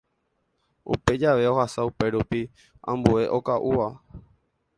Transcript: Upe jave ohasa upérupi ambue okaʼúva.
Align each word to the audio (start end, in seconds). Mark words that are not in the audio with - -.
Upe 0.93 1.11
jave 1.21 1.43
ohasa 1.51 1.79
upérupi 1.89 2.41
ambue 2.91 3.21
okaʼúva. 3.37 3.87